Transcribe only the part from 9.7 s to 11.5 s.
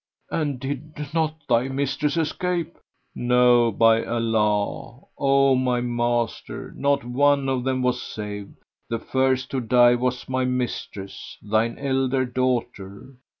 was my mistress,